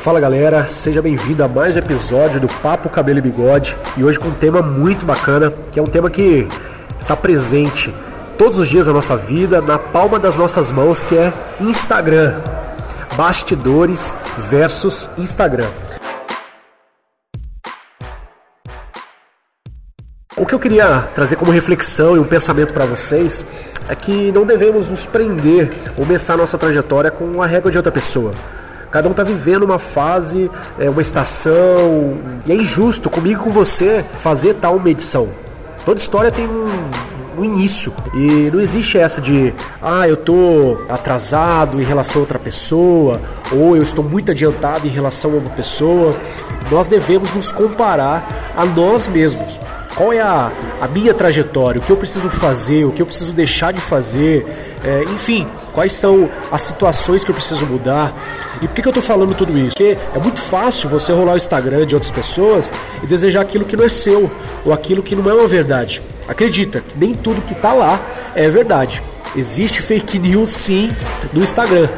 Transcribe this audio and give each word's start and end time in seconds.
Fala 0.00 0.18
galera, 0.18 0.66
seja 0.66 1.02
bem-vindo 1.02 1.44
a 1.44 1.46
mais 1.46 1.76
um 1.76 1.78
episódio 1.78 2.40
do 2.40 2.48
Papo 2.48 2.88
Cabelo 2.88 3.18
e 3.18 3.20
Bigode 3.20 3.76
e 3.98 4.02
hoje 4.02 4.18
com 4.18 4.28
um 4.28 4.32
tema 4.32 4.62
muito 4.62 5.04
bacana, 5.04 5.52
que 5.70 5.78
é 5.78 5.82
um 5.82 5.86
tema 5.86 6.08
que 6.08 6.48
está 6.98 7.14
presente 7.14 7.92
todos 8.38 8.58
os 8.58 8.66
dias 8.66 8.86
da 8.86 8.94
nossa 8.94 9.14
vida, 9.14 9.60
na 9.60 9.78
palma 9.78 10.18
das 10.18 10.38
nossas 10.38 10.70
mãos, 10.70 11.02
que 11.02 11.18
é 11.18 11.30
Instagram. 11.60 12.40
Bastidores 13.14 14.16
versus 14.38 15.06
Instagram. 15.18 15.68
O 20.34 20.46
que 20.46 20.54
eu 20.54 20.58
queria 20.58 21.10
trazer 21.14 21.36
como 21.36 21.52
reflexão 21.52 22.16
e 22.16 22.18
um 22.18 22.24
pensamento 22.24 22.72
para 22.72 22.86
vocês 22.86 23.44
é 23.86 23.94
que 23.94 24.32
não 24.32 24.46
devemos 24.46 24.88
nos 24.88 25.04
prender 25.04 25.70
ou 25.90 26.06
começar 26.06 26.38
nossa 26.38 26.56
trajetória 26.56 27.10
com 27.10 27.42
a 27.42 27.46
régua 27.46 27.70
de 27.70 27.76
outra 27.76 27.92
pessoa. 27.92 28.32
Cada 28.90 29.06
um 29.06 29.12
está 29.12 29.22
vivendo 29.22 29.62
uma 29.62 29.78
fase, 29.78 30.50
é, 30.78 30.90
uma 30.90 31.00
estação, 31.00 32.18
e 32.44 32.50
é 32.50 32.54
injusto 32.56 33.08
comigo 33.08 33.44
com 33.44 33.50
você 33.50 34.04
fazer 34.20 34.54
tal 34.54 34.80
medição. 34.80 35.28
Toda 35.84 36.00
história 36.00 36.32
tem 36.32 36.48
um, 36.48 36.66
um 37.38 37.44
início. 37.44 37.92
E 38.12 38.50
não 38.52 38.60
existe 38.60 38.98
essa 38.98 39.20
de, 39.20 39.54
ah, 39.80 40.08
eu 40.08 40.16
tô 40.16 40.78
atrasado 40.88 41.80
em 41.80 41.84
relação 41.84 42.16
a 42.16 42.20
outra 42.20 42.38
pessoa, 42.38 43.20
ou 43.52 43.76
eu 43.76 43.82
estou 43.82 44.04
muito 44.04 44.32
adiantado 44.32 44.88
em 44.88 44.90
relação 44.90 45.34
a 45.34 45.36
uma 45.36 45.50
pessoa. 45.50 46.12
Nós 46.68 46.88
devemos 46.88 47.32
nos 47.32 47.52
comparar 47.52 48.52
a 48.56 48.64
nós 48.64 49.06
mesmos. 49.06 49.59
Qual 49.94 50.12
é 50.12 50.20
a, 50.20 50.50
a 50.80 50.88
minha 50.88 51.12
trajetória? 51.12 51.80
O 51.80 51.84
que 51.84 51.90
eu 51.90 51.96
preciso 51.96 52.30
fazer? 52.30 52.84
O 52.84 52.92
que 52.92 53.02
eu 53.02 53.06
preciso 53.06 53.32
deixar 53.32 53.72
de 53.72 53.80
fazer? 53.80 54.46
É, 54.84 55.04
enfim, 55.04 55.46
quais 55.72 55.92
são 55.92 56.28
as 56.50 56.62
situações 56.62 57.24
que 57.24 57.30
eu 57.30 57.34
preciso 57.34 57.66
mudar? 57.66 58.12
E 58.62 58.66
por 58.66 58.74
que, 58.74 58.82
que 58.82 58.88
eu 58.88 58.90
estou 58.90 59.02
falando 59.02 59.34
tudo 59.34 59.56
isso? 59.58 59.76
Porque 59.76 59.98
é 60.14 60.18
muito 60.18 60.40
fácil 60.40 60.88
você 60.88 61.12
rolar 61.12 61.34
o 61.34 61.36
Instagram 61.36 61.86
de 61.86 61.94
outras 61.94 62.10
pessoas 62.12 62.72
e 63.02 63.06
desejar 63.06 63.40
aquilo 63.42 63.64
que 63.64 63.76
não 63.76 63.84
é 63.84 63.88
seu, 63.88 64.30
ou 64.64 64.72
aquilo 64.72 65.02
que 65.02 65.14
não 65.14 65.28
é 65.30 65.34
uma 65.34 65.48
verdade. 65.48 66.00
Acredita 66.26 66.80
que 66.80 66.96
nem 66.96 67.14
tudo 67.14 67.42
que 67.42 67.52
está 67.52 67.72
lá 67.72 68.00
é 68.34 68.48
verdade. 68.48 69.02
Existe 69.36 69.82
fake 69.82 70.18
news 70.18 70.50
sim 70.50 70.90
no 71.32 71.42
Instagram. 71.42 71.88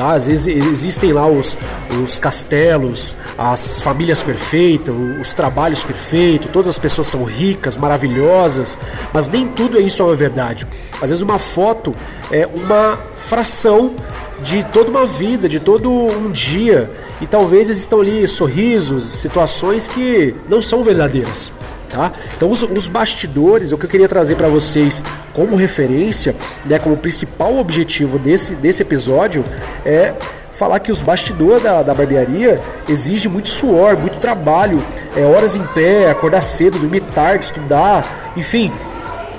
Tá? 0.00 0.12
Às 0.12 0.26
vezes 0.26 0.46
existem 0.46 1.12
lá 1.12 1.26
os, 1.26 1.54
os 2.02 2.18
castelos, 2.18 3.18
as 3.36 3.82
famílias 3.82 4.22
perfeitas, 4.22 4.94
os 5.20 5.34
trabalhos 5.34 5.82
perfeitos, 5.82 6.50
todas 6.50 6.68
as 6.68 6.78
pessoas 6.78 7.06
são 7.06 7.22
ricas, 7.22 7.76
maravilhosas, 7.76 8.78
mas 9.12 9.28
nem 9.28 9.46
tudo 9.48 9.76
é 9.76 9.82
isso 9.82 10.00
é 10.00 10.06
uma 10.06 10.16
verdade. 10.16 10.66
Às 11.02 11.10
vezes 11.10 11.20
uma 11.20 11.38
foto 11.38 11.94
é 12.32 12.46
uma 12.46 12.98
fração 13.28 13.94
de 14.42 14.64
toda 14.72 14.88
uma 14.88 15.04
vida, 15.04 15.46
de 15.46 15.60
todo 15.60 15.90
um 15.90 16.30
dia, 16.30 16.90
e 17.20 17.26
talvez 17.26 17.68
existam 17.68 17.98
ali 17.98 18.26
sorrisos, 18.26 19.04
situações 19.04 19.86
que 19.86 20.34
não 20.48 20.62
são 20.62 20.82
verdadeiras. 20.82 21.52
Tá? 21.90 22.12
Então 22.36 22.50
os, 22.50 22.62
os 22.62 22.86
bastidores, 22.86 23.72
o 23.72 23.78
que 23.78 23.84
eu 23.84 23.90
queria 23.90 24.08
trazer 24.08 24.36
para 24.36 24.46
vocês 24.46 25.02
como 25.34 25.56
referência, 25.56 26.36
né, 26.64 26.78
como 26.78 26.96
principal 26.96 27.58
objetivo 27.58 28.16
desse, 28.16 28.54
desse 28.54 28.82
episódio 28.82 29.44
é 29.84 30.14
falar 30.52 30.78
que 30.78 30.92
os 30.92 31.02
bastidores 31.02 31.62
da, 31.62 31.82
da 31.82 31.92
barbearia 31.92 32.60
exige 32.88 33.28
muito 33.28 33.48
suor, 33.48 33.96
muito 33.96 34.18
trabalho, 34.18 34.80
é, 35.16 35.24
horas 35.24 35.56
em 35.56 35.62
pé, 35.68 36.10
acordar 36.10 36.42
cedo, 36.42 36.78
dormir 36.78 37.00
tarde, 37.00 37.46
estudar, 37.46 38.32
enfim. 38.36 38.70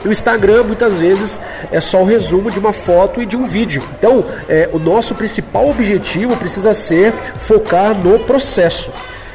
O 0.04 0.12
Instagram 0.12 0.64
muitas 0.64 1.00
vezes 1.00 1.40
é 1.72 1.80
só 1.80 2.02
o 2.02 2.06
resumo 2.06 2.50
de 2.50 2.58
uma 2.58 2.74
foto 2.74 3.22
e 3.22 3.26
de 3.26 3.38
um 3.38 3.44
vídeo. 3.44 3.84
Então, 4.00 4.26
é, 4.50 4.68
o 4.74 4.80
nosso 4.80 5.14
principal 5.14 5.70
objetivo 5.70 6.36
precisa 6.36 6.74
ser 6.74 7.14
focar 7.38 7.96
no 7.96 8.18
processo. 8.22 8.92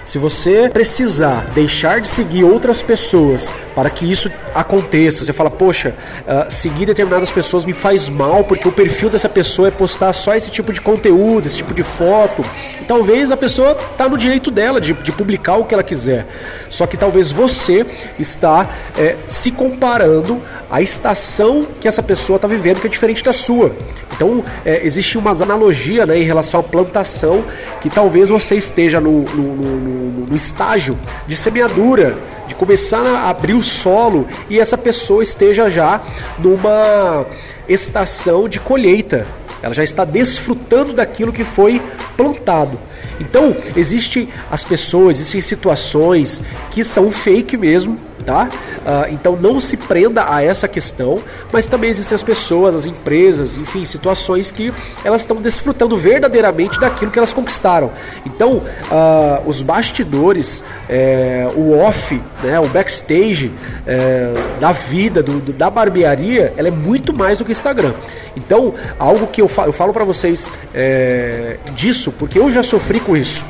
Se 0.07 0.19
você 0.19 0.69
precisar 0.69 1.51
deixar 1.51 2.01
de 2.01 2.09
seguir 2.09 2.45
outras 2.45 2.81
pessoas 2.81 3.51
para 3.77 3.91
que 3.91 4.11
isso 4.11 4.33
aconteça, 4.55 5.23
você 5.23 5.35
fala, 5.35 5.51
poxa, 5.51 5.95
uh, 6.23 6.51
seguir 6.51 6.87
determinadas 6.87 7.31
pessoas 7.31 7.67
me 7.67 7.75
faz 7.75 8.09
mal 8.09 8.43
porque 8.43 8.67
o 8.67 8.73
perfil 8.73 9.11
dessa 9.11 9.29
pessoa 9.29 9.69
é 9.69 9.71
postar 9.71 10.15
só 10.15 10.35
esse 10.35 10.51
tipo 10.51 10.73
de 10.73 10.81
conteúdo, 10.81 11.47
esse 11.47 11.59
tipo 11.59 11.75
de 11.75 11.83
foto. 11.83 12.43
E 12.81 12.85
talvez 12.87 13.31
a 13.31 13.37
pessoa 13.37 13.73
está 13.73 14.09
no 14.09 14.17
direito 14.17 14.51
dela 14.51 14.81
de, 14.81 14.95
de, 14.95 15.13
publicar 15.13 15.57
o 15.57 15.67
que 15.67 15.75
ela 15.75 15.83
quiser. 15.83 16.27
Só 16.71 16.87
que 16.87 16.97
talvez 16.97 17.31
você 17.31 17.85
está 18.19 18.67
é, 18.97 19.17
se 19.29 19.53
comparando 19.53 20.41
à 20.71 20.81
estação 20.81 21.67
que 21.79 21.87
essa 21.87 22.03
pessoa 22.03 22.37
está 22.37 22.49
vivendo, 22.49 22.81
que 22.81 22.87
é 22.87 22.91
diferente 22.91 23.23
da 23.23 23.35
sua. 23.35 23.77
Então, 24.15 24.43
é, 24.65 24.87
existe 24.87 25.19
uma 25.19 25.33
analogia 25.33 26.07
né, 26.07 26.19
em 26.19 26.25
relação 26.25 26.61
à 26.61 26.63
plantação, 26.63 27.45
que 27.83 27.91
talvez 27.91 28.31
você 28.31 28.57
esteja 28.57 28.99
no, 29.03 29.21
no, 29.23 29.57
no, 29.57 30.27
no 30.29 30.37
estágio 30.37 30.99
de 31.27 31.37
semeadura, 31.37 32.17
de 32.47 32.55
começar 32.55 33.05
a 33.05 33.29
abrir 33.29 33.55
o 33.55 33.63
solo, 33.63 34.27
e 34.49 34.59
essa 34.59 34.79
pessoa 34.79 35.23
esteja 35.23 35.69
já 35.69 36.01
numa 36.39 37.27
estação 37.69 38.49
de 38.49 38.61
colheita. 38.61 39.27
Ela 39.63 39.75
já 39.75 39.83
está 39.83 40.05
desfrutando 40.05 40.93
daquilo 40.93 41.33
que 41.33 41.45
foi 41.45 41.83
plantado. 42.17 42.79
Então, 43.19 43.57
existe 43.75 44.29
as 44.51 44.63
pessoas, 44.63 45.17
existem 45.17 45.41
situações 45.41 46.43
que 46.71 46.85
são 46.85 47.11
fake 47.11 47.57
mesmo, 47.57 47.99
tá? 48.27 48.49
Uh, 48.49 49.13
então 49.13 49.37
não 49.37 49.61
se 49.61 49.77
prenda 49.77 50.27
a 50.29 50.43
essa 50.43 50.67
questão, 50.67 51.19
mas 51.53 51.67
também 51.67 51.89
existem 51.89 52.17
as 52.17 52.23
pessoas, 52.23 52.75
as 52.75 52.85
empresas, 52.85 53.57
enfim, 53.57 53.85
situações 53.85 54.51
que 54.51 54.75
elas 55.05 55.23
estão 55.23 55.41
desfrutando 55.41 55.97
verdadeiramente 55.97 56.79
daquilo 56.81 57.11
que 57.11 57.19
elas 57.19 57.33
conquistaram. 57.33 57.93
Então, 58.27 58.57
uh, 58.59 59.43
os 59.47 59.63
bastidores, 59.63 60.65
é, 60.89 61.49
o 61.55 61.79
off, 61.79 62.21
né, 62.43 62.59
o 62.59 62.67
backstage 62.67 63.53
é, 63.87 64.33
da 64.59 64.73
vida, 64.73 65.23
do, 65.23 65.39
do, 65.39 65.53
da 65.53 65.71
barbearia, 65.71 66.53
ela 66.57 66.69
é 66.69 66.73
muito 66.73 67.17
mais 67.17 67.39
do 67.39 67.45
que 67.45 67.53
Instagram. 67.53 67.93
Então, 68.37 68.75
algo 68.99 69.29
que 69.29 69.41
eu, 69.41 69.49
fa 69.49 69.65
eu 69.65 69.73
falo 69.73 69.93
para 69.93 70.05
vocês 70.05 70.51
é, 70.75 71.59
disso, 71.75 72.13
porque 72.13 72.39
eu 72.39 72.51
já 72.51 72.63
sofri 72.63 72.99
com 72.99 73.17
isso. 73.17 73.45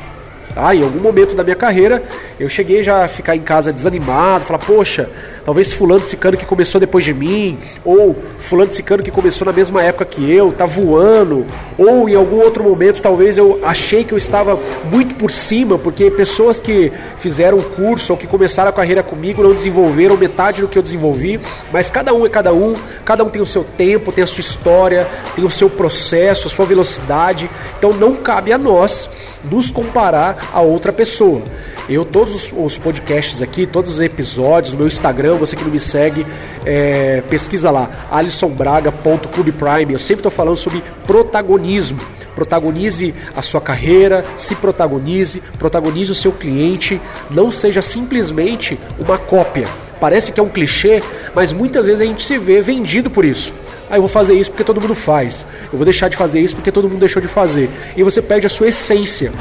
Tá? 0.57 0.75
Em 0.75 0.83
algum 0.83 1.01
momento 1.01 1.37
da 1.37 1.45
minha 1.45 1.55
carreira, 1.55 2.03
eu 2.41 2.49
cheguei 2.49 2.83
já 2.83 3.05
a 3.05 3.09
ficar 3.09 3.37
em 3.37 3.43
casa 3.43 3.71
desanimado, 3.71 4.47
falar, 4.47 4.59
poxa, 4.59 5.07
talvez 5.45 5.71
fulano 5.71 6.01
cicano 6.01 6.35
que 6.35 6.47
começou 6.47 6.81
depois 6.81 7.05
de 7.05 7.13
mim, 7.13 7.59
ou 7.85 8.17
fulano 8.39 8.73
cicano 8.73 9.03
que 9.03 9.11
começou 9.11 9.45
na 9.45 9.53
mesma 9.53 9.83
época 9.83 10.07
que 10.07 10.33
eu, 10.33 10.53
tá 10.53 10.65
voando, 10.65 11.45
ou 11.77 12.09
em 12.09 12.15
algum 12.15 12.37
outro 12.37 12.65
momento 12.65 13.03
talvez 13.03 13.37
eu 13.37 13.61
achei 13.63 14.03
que 14.03 14.15
eu 14.15 14.17
estava 14.17 14.59
muito 14.91 15.15
por 15.17 15.31
cima, 15.31 15.79
porque 15.79 16.11
pessoas 16.11 16.59
que 16.59 16.91
fizeram 17.21 17.61
curso 17.61 18.15
ou 18.15 18.19
que 18.19 18.27
começaram 18.27 18.71
a 18.71 18.73
carreira 18.73 19.03
comigo 19.03 19.43
não 19.43 19.53
desenvolveram 19.53 20.17
metade 20.17 20.63
do 20.63 20.69
que 20.69 20.79
eu 20.79 20.83
desenvolvi, 20.83 21.39
mas 21.71 21.91
cada 21.91 22.15
um 22.15 22.25
é 22.25 22.31
cada 22.31 22.55
um, 22.55 22.73
cada 23.05 23.23
um 23.23 23.29
tem 23.29 23.43
o 23.43 23.47
seu 23.47 23.63
tempo, 23.63 24.11
tem 24.11 24.25
a 24.25 24.27
sua 24.27 24.41
história, 24.41 25.07
tem 25.35 25.45
o 25.45 25.51
seu 25.51 25.69
processo, 25.69 26.47
a 26.47 26.51
sua 26.51 26.65
velocidade, 26.65 27.51
então 27.77 27.93
não 27.93 28.15
cabe 28.15 28.55
a 28.55 28.57
nós 28.57 29.07
nos 29.51 29.69
comparar 29.69 30.51
a 30.53 30.61
outra 30.61 30.93
pessoa. 30.93 31.43
Eu, 31.89 32.05
todos 32.05 32.51
os 32.53 32.77
podcasts 32.77 33.41
aqui, 33.41 33.65
todos 33.65 33.93
os 33.93 34.01
episódios, 34.01 34.75
meu 34.75 34.89
Instagram, 34.89 35.37
você 35.37 35.55
que 35.55 35.63
não 35.63 35.71
me 35.71 35.79
segue, 35.79 36.27
é, 36.65 37.23
pesquisa 37.31 37.71
lá, 37.71 37.89
alisonbraga.clubprime. 38.11 39.93
Eu 39.93 39.99
sempre 39.99 40.21
estou 40.21 40.33
falando 40.33 40.57
sobre 40.57 40.83
protagonismo. 41.07 42.01
Protagonize 42.35 43.15
a 43.35 43.41
sua 43.41 43.63
carreira, 43.63 44.25
se 44.37 44.55
protagonize, 44.57 45.43
protagonize 45.59 46.11
o 46.11 46.15
seu 46.15 46.33
cliente, 46.33 47.01
não 47.31 47.51
seja 47.51 47.81
simplesmente 47.81 48.79
uma 48.99 49.17
cópia. 49.17 49.67
Parece 49.99 50.33
que 50.33 50.41
é 50.41 50.43
um 50.43 50.49
clichê, 50.49 51.01
mas 51.35 51.53
muitas 51.53 51.87
vezes 51.87 52.03
a 52.03 52.05
gente 52.05 52.23
se 52.23 52.37
vê 52.37 52.61
vendido 52.61 53.09
por 53.09 53.25
isso. 53.25 53.53
Ah, 53.89 53.97
eu 53.97 54.03
vou 54.03 54.11
fazer 54.11 54.35
isso 54.35 54.51
porque 54.51 54.65
todo 54.65 54.81
mundo 54.81 54.95
faz. 54.95 55.47
Eu 55.73 55.79
vou 55.79 55.85
deixar 55.85 56.09
de 56.09 56.17
fazer 56.17 56.41
isso 56.41 56.57
porque 56.57 56.73
todo 56.73 56.89
mundo 56.89 56.99
deixou 56.99 57.23
de 57.23 57.29
fazer. 57.29 57.71
E 57.97 58.03
você 58.03 58.21
perde 58.21 58.47
a 58.47 58.51
sua 58.51 58.69
essência. 58.69 59.33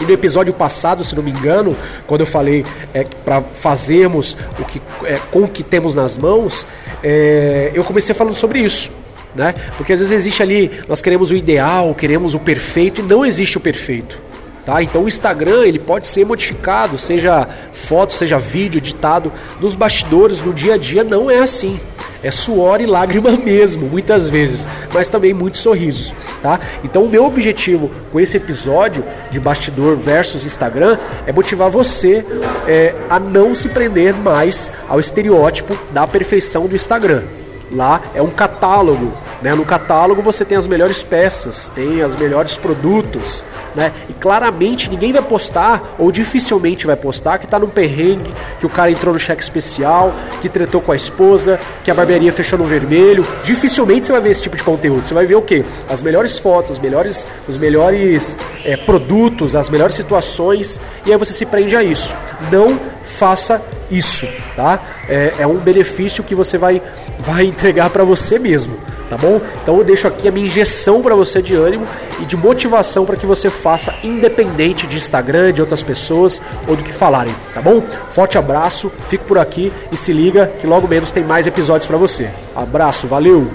E 0.00 0.04
no 0.04 0.12
episódio 0.12 0.52
passado, 0.52 1.02
se 1.02 1.16
não 1.16 1.22
me 1.22 1.30
engano, 1.30 1.76
quando 2.06 2.20
eu 2.20 2.26
falei 2.26 2.64
é, 2.92 3.04
para 3.24 3.40
fazermos 3.40 4.36
o 4.58 4.64
que, 4.64 4.80
é, 5.04 5.18
com 5.30 5.42
o 5.42 5.48
que 5.48 5.62
temos 5.62 5.94
nas 5.94 6.18
mãos, 6.18 6.66
é, 7.02 7.72
eu 7.74 7.82
comecei 7.82 8.14
falando 8.14 8.34
sobre 8.34 8.60
isso. 8.60 8.92
Né? 9.34 9.54
Porque 9.76 9.92
às 9.92 9.98
vezes 9.98 10.12
existe 10.12 10.42
ali, 10.42 10.70
nós 10.86 11.00
queremos 11.00 11.30
o 11.30 11.34
ideal, 11.34 11.94
queremos 11.94 12.34
o 12.34 12.38
perfeito 12.38 13.00
e 13.00 13.04
não 13.04 13.24
existe 13.24 13.56
o 13.56 13.60
perfeito. 13.60 14.18
Tá? 14.64 14.82
Então 14.82 15.04
o 15.04 15.08
Instagram 15.08 15.64
ele 15.64 15.78
pode 15.78 16.06
ser 16.06 16.26
modificado, 16.26 16.98
seja 16.98 17.48
foto, 17.72 18.12
seja 18.12 18.38
vídeo, 18.38 18.78
editado. 18.78 19.32
Nos 19.60 19.74
bastidores, 19.74 20.40
no 20.40 20.52
dia 20.52 20.74
a 20.74 20.76
dia, 20.76 21.02
não 21.02 21.30
é 21.30 21.38
assim 21.38 21.80
é 22.22 22.30
suor 22.30 22.80
e 22.80 22.86
lágrima 22.86 23.30
mesmo, 23.36 23.88
muitas 23.88 24.28
vezes, 24.28 24.66
mas 24.92 25.08
também 25.08 25.32
muitos 25.32 25.60
sorrisos, 25.60 26.14
tá? 26.42 26.60
Então 26.82 27.04
o 27.04 27.08
meu 27.08 27.24
objetivo 27.24 27.90
com 28.12 28.20
esse 28.20 28.36
episódio 28.36 29.04
de 29.30 29.38
bastidor 29.38 29.96
versus 29.96 30.44
Instagram 30.44 30.98
é 31.26 31.32
motivar 31.32 31.70
você 31.70 32.24
é, 32.66 32.94
a 33.08 33.18
não 33.18 33.54
se 33.54 33.68
prender 33.68 34.14
mais 34.14 34.70
ao 34.88 35.00
estereótipo 35.00 35.76
da 35.92 36.06
perfeição 36.06 36.66
do 36.66 36.76
Instagram. 36.76 37.22
Lá 37.70 38.00
é 38.14 38.22
um 38.22 38.30
catálogo, 38.30 39.12
né? 39.42 39.54
No 39.54 39.64
catálogo 39.64 40.22
você 40.22 40.44
tem 40.44 40.56
as 40.56 40.66
melhores 40.66 41.02
peças, 41.02 41.68
tem 41.68 42.02
os 42.02 42.16
melhores 42.16 42.54
produtos, 42.54 43.44
né? 43.78 43.92
E 44.10 44.12
claramente 44.12 44.90
ninguém 44.90 45.12
vai 45.12 45.22
postar, 45.22 45.94
ou 45.98 46.10
dificilmente 46.10 46.84
vai 46.84 46.96
postar, 46.96 47.38
que 47.38 47.46
tá 47.46 47.60
num 47.60 47.68
perrengue, 47.68 48.34
que 48.58 48.66
o 48.66 48.68
cara 48.68 48.90
entrou 48.90 49.14
no 49.14 49.20
cheque 49.20 49.40
especial, 49.40 50.12
que 50.42 50.48
tretou 50.48 50.80
com 50.80 50.90
a 50.90 50.96
esposa, 50.96 51.60
que 51.84 51.90
a 51.90 51.94
barbearia 51.94 52.32
fechou 52.32 52.58
no 52.58 52.64
vermelho. 52.64 53.24
Dificilmente 53.44 54.06
você 54.06 54.12
vai 54.12 54.20
ver 54.20 54.30
esse 54.30 54.42
tipo 54.42 54.56
de 54.56 54.64
conteúdo. 54.64 55.06
Você 55.06 55.14
vai 55.14 55.26
ver 55.26 55.36
o 55.36 55.42
quê? 55.42 55.64
As 55.88 56.02
melhores 56.02 56.40
fotos, 56.40 56.72
as 56.72 56.78
melhores, 56.80 57.24
os 57.46 57.56
melhores 57.56 58.36
é, 58.64 58.76
produtos, 58.76 59.54
as 59.54 59.68
melhores 59.68 59.94
situações, 59.94 60.80
e 61.06 61.12
aí 61.12 61.16
você 61.16 61.32
se 61.32 61.46
prende 61.46 61.76
a 61.76 61.84
isso. 61.84 62.12
Não 62.50 62.80
faça 63.16 63.62
isso, 63.88 64.26
tá? 64.56 64.80
É, 65.08 65.34
é 65.38 65.46
um 65.46 65.56
benefício 65.56 66.24
que 66.24 66.34
você 66.34 66.58
vai, 66.58 66.82
vai 67.20 67.44
entregar 67.44 67.90
para 67.90 68.02
você 68.02 68.40
mesmo 68.40 68.76
tá 69.08 69.16
bom? 69.16 69.40
Então 69.62 69.78
eu 69.78 69.84
deixo 69.84 70.06
aqui 70.06 70.28
a 70.28 70.32
minha 70.32 70.46
injeção 70.46 71.02
para 71.02 71.14
você 71.14 71.40
de 71.40 71.54
ânimo 71.54 71.86
e 72.20 72.24
de 72.24 72.36
motivação 72.36 73.04
para 73.04 73.16
que 73.16 73.26
você 73.26 73.48
faça 73.48 73.94
independente 74.02 74.86
de 74.86 74.96
Instagram, 74.96 75.52
de 75.52 75.60
outras 75.60 75.82
pessoas 75.82 76.40
ou 76.66 76.76
do 76.76 76.82
que 76.82 76.92
falarem, 76.92 77.34
tá 77.54 77.60
bom? 77.60 77.82
Forte 78.14 78.38
abraço, 78.38 78.90
fico 79.08 79.24
por 79.24 79.38
aqui 79.38 79.72
e 79.92 79.96
se 79.96 80.12
liga 80.12 80.50
que 80.60 80.66
logo 80.66 80.88
menos 80.88 81.10
tem 81.10 81.24
mais 81.24 81.46
episódios 81.46 81.86
para 81.86 81.96
você. 81.96 82.30
Abraço, 82.54 83.06
valeu. 83.06 83.46